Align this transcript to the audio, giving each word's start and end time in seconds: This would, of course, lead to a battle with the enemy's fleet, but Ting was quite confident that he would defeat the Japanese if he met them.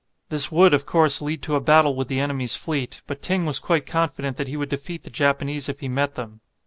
This 0.29 0.51
would, 0.51 0.73
of 0.73 0.87
course, 0.87 1.21
lead 1.21 1.43
to 1.43 1.53
a 1.55 1.61
battle 1.61 1.95
with 1.95 2.07
the 2.07 2.19
enemy's 2.19 2.55
fleet, 2.55 3.03
but 3.05 3.21
Ting 3.21 3.45
was 3.45 3.59
quite 3.59 3.85
confident 3.85 4.35
that 4.37 4.47
he 4.47 4.57
would 4.57 4.69
defeat 4.69 5.03
the 5.03 5.11
Japanese 5.11 5.69
if 5.69 5.79
he 5.81 5.89
met 5.89 6.15
them. 6.15 6.41